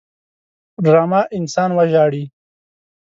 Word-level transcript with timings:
ډرامه 0.83 1.21
انسان 1.37 1.69
وژاړي 1.77 2.23